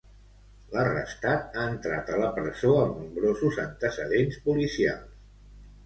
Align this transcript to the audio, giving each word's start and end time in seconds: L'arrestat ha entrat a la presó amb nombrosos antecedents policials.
L'arrestat 0.71 1.59
ha 1.59 1.67
entrat 1.73 2.11
a 2.15 2.19
la 2.23 2.31
presó 2.39 2.73
amb 2.81 2.99
nombrosos 3.05 3.63
antecedents 3.69 4.45
policials. 4.51 5.27